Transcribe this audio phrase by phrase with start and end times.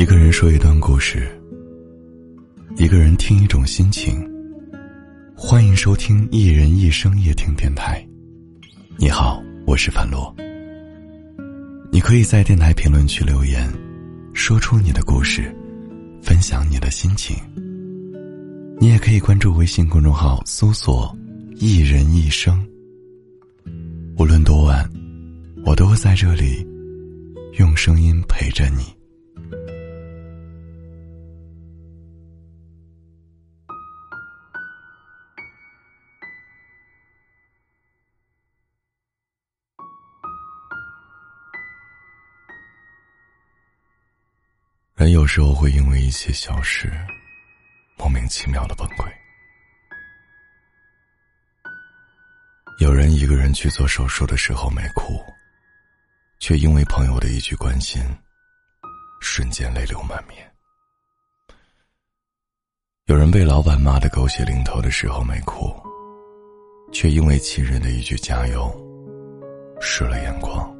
[0.00, 1.28] 一个人说一段故事，
[2.78, 4.26] 一个人听一种心情。
[5.36, 8.02] 欢迎收听《一人一生夜听电台》。
[8.96, 10.34] 你好，我是樊洛。
[11.92, 13.70] 你可以在电台评论区留言，
[14.32, 15.54] 说出你的故事，
[16.22, 17.36] 分享你的心情。
[18.78, 21.14] 你也可以关注微信公众号，搜索
[21.60, 22.66] “一人一生”。
[24.16, 24.90] 无论多晚，
[25.62, 26.66] 我都会在这里，
[27.58, 28.98] 用声音陪着你。
[45.00, 46.92] 人有时候会因为一些小事，
[47.96, 49.10] 莫名其妙的崩溃。
[52.80, 55.18] 有人一个人去做手术的时候没哭，
[56.38, 58.02] 却因为朋友的一句关心，
[59.22, 60.46] 瞬间泪流满面。
[63.06, 65.74] 有人被老板骂得狗血淋头的时候没哭，
[66.92, 68.70] 却因为亲人的一句加油，
[69.80, 70.79] 湿了眼眶。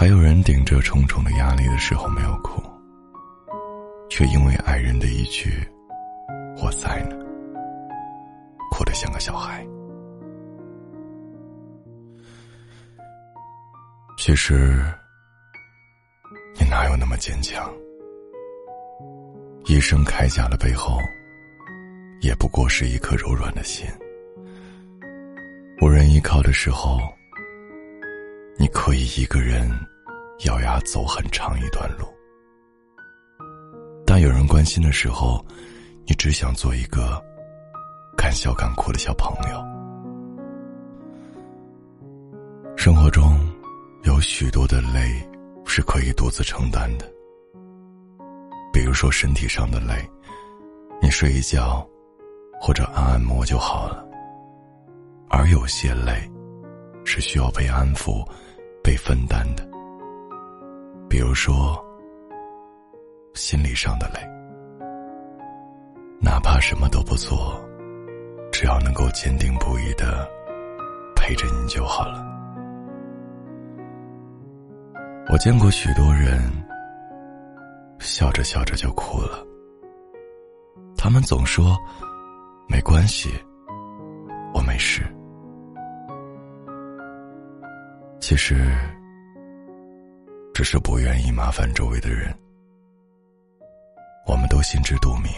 [0.00, 2.62] 还有人顶着重重的压力的时候没有哭，
[4.08, 5.50] 却因为爱人的一句
[6.62, 7.16] “我在呢”，
[8.70, 9.66] 哭得像个小孩。
[14.16, 14.80] 其实，
[16.60, 17.68] 你哪有那么坚强？
[19.64, 21.00] 一生铠甲的背后，
[22.20, 23.84] 也不过是一颗柔软的心。
[25.82, 27.00] 无人依靠的时候。
[28.60, 29.70] 你可以一个人
[30.44, 32.04] 咬牙走很长一段路，
[34.04, 35.44] 当有人关心的时候，
[36.04, 37.22] 你只想做一个
[38.16, 39.64] 敢笑敢哭的小朋友。
[42.76, 43.38] 生活中
[44.02, 45.24] 有许多的累
[45.64, 47.08] 是可以独自承担的，
[48.72, 49.94] 比如说身体上的累，
[51.00, 51.88] 你睡一觉
[52.60, 54.04] 或者按按摩就好了；
[55.28, 56.28] 而有些累
[57.04, 58.28] 是需要被安抚。
[58.88, 59.62] 被分担的，
[61.10, 61.76] 比如说
[63.34, 64.20] 心理上的累，
[66.22, 67.62] 哪怕什么都不做，
[68.50, 70.26] 只要能够坚定不移的
[71.14, 72.24] 陪着你就好了。
[75.30, 76.50] 我见过许多人
[78.00, 79.46] 笑着笑着就哭了，
[80.96, 81.76] 他们总说
[82.66, 83.28] 没关系，
[84.54, 85.02] 我没事。
[88.28, 88.70] 其实，
[90.52, 92.30] 只是不愿意麻烦周围的人。
[94.26, 95.32] 我们都心知肚明，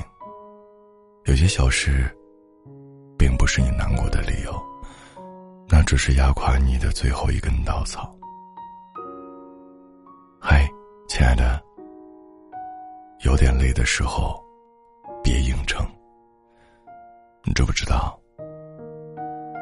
[1.26, 2.12] 有些小事，
[3.16, 4.52] 并不是你难过的理由，
[5.68, 8.12] 那只是压垮你的最后一根稻草。
[10.40, 10.68] 嗨，
[11.06, 11.62] 亲爱的，
[13.20, 14.42] 有点累的时候，
[15.22, 15.86] 别硬撑。
[17.44, 18.20] 你知不知道，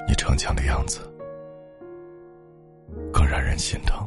[0.09, 1.08] 你逞强的样子？
[3.13, 4.07] 更让人心疼。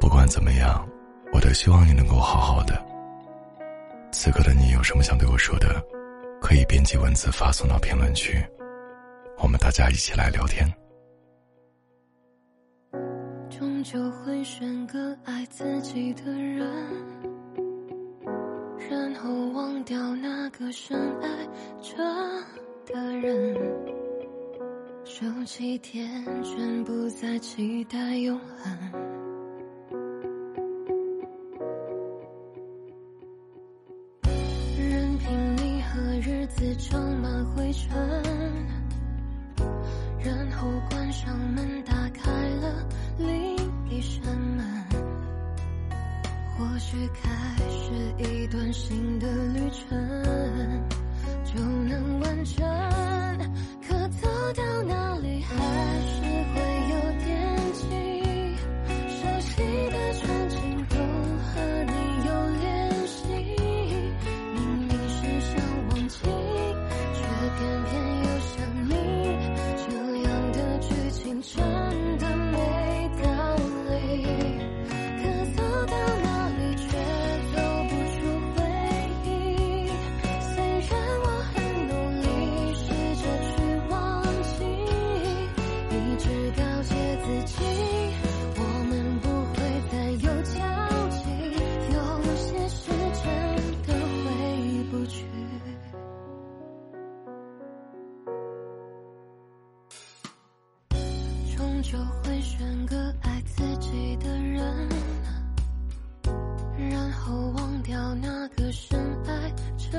[0.00, 0.88] 不管怎么样，
[1.32, 2.74] 我都希望你能够好好的。
[4.12, 5.82] 此刻的你有什么想对我说的，
[6.40, 8.42] 可以编辑文字发送到评论区，
[9.38, 10.66] 我们大家一起来聊天。
[13.50, 17.33] 终究会选个爱自己的人。
[19.14, 21.28] 然后忘掉那个深爱
[21.80, 21.96] 着
[22.84, 23.56] 的人，
[25.04, 29.03] 收起天真，不再期待永恒。
[46.74, 47.30] 或许开
[47.70, 49.96] 始一段新的旅程，
[51.44, 52.66] 就能完成。
[53.86, 55.54] 可走到哪里还
[56.02, 56.20] 是
[56.52, 56.58] 会
[56.90, 56.94] 有
[57.24, 57.53] 点
[101.84, 104.88] 就会选个爱自己的人，
[106.90, 109.92] 然后忘掉那个深爱着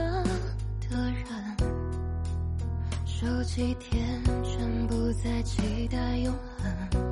[0.89, 1.23] 的人。
[3.05, 7.04] 手机天真不再期待永恒。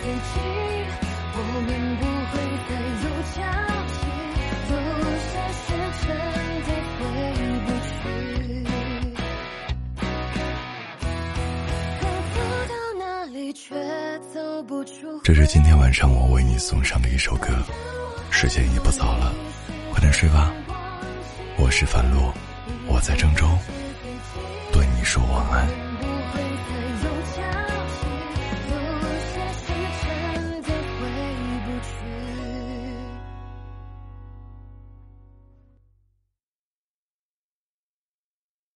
[0.00, 0.34] 自己，
[1.34, 2.32] 我们不会
[2.68, 2.70] 再
[3.02, 3.36] 有交
[3.92, 3.94] 集，
[4.70, 4.72] 有
[5.18, 5.64] 些事
[6.02, 6.06] 真
[6.66, 6.68] 的
[6.98, 7.00] 回
[7.64, 7.90] 不去。
[12.00, 12.02] 可
[12.34, 12.36] 走
[12.68, 13.02] 到哪
[13.32, 13.62] 里却
[14.32, 14.92] 走不出。
[15.22, 17.48] 这是今天晚上我为你送上的一首歌，
[18.30, 19.32] 时间也不早了，
[19.92, 20.52] 快点睡吧。
[21.58, 22.34] 我是樊洛，
[22.88, 23.46] 我在郑州，
[24.72, 25.68] 对你说晚安。